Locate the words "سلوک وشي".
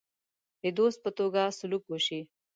1.57-2.21